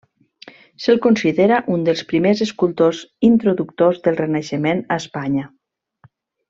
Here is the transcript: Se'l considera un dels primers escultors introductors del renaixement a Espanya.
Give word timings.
Se'l 0.85 1.01
considera 1.03 1.59
un 1.75 1.83
dels 1.89 2.01
primers 2.13 2.41
escultors 2.47 3.03
introductors 3.31 4.03
del 4.09 4.21
renaixement 4.25 4.83
a 4.97 5.03
Espanya. 5.05 5.49